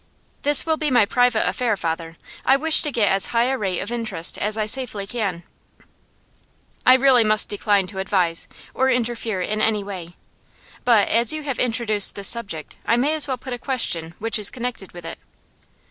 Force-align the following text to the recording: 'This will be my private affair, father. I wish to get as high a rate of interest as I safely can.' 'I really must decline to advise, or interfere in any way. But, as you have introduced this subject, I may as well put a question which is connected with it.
'This 0.41 0.65
will 0.65 0.77
be 0.77 0.89
my 0.89 1.05
private 1.05 1.47
affair, 1.47 1.77
father. 1.77 2.17
I 2.43 2.57
wish 2.57 2.81
to 2.81 2.91
get 2.91 3.11
as 3.11 3.27
high 3.27 3.43
a 3.43 3.55
rate 3.55 3.81
of 3.81 3.91
interest 3.91 4.35
as 4.39 4.57
I 4.57 4.65
safely 4.65 5.05
can.' 5.05 5.43
'I 6.87 6.95
really 6.95 7.23
must 7.23 7.49
decline 7.49 7.85
to 7.85 7.99
advise, 7.99 8.47
or 8.73 8.89
interfere 8.89 9.43
in 9.43 9.61
any 9.61 9.83
way. 9.83 10.15
But, 10.85 11.07
as 11.07 11.31
you 11.33 11.43
have 11.43 11.59
introduced 11.59 12.15
this 12.15 12.27
subject, 12.27 12.77
I 12.83 12.97
may 12.97 13.13
as 13.13 13.27
well 13.27 13.37
put 13.37 13.53
a 13.53 13.59
question 13.59 14.15
which 14.17 14.39
is 14.39 14.49
connected 14.49 14.91
with 14.91 15.05
it. 15.05 15.19